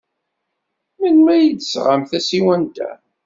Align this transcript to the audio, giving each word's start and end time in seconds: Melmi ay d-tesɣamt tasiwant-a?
Melmi 0.99 1.29
ay 1.33 1.45
d-tesɣamt 1.51 2.09
tasiwant-a? 2.11 2.91